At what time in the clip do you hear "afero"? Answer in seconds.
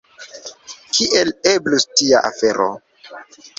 2.33-2.69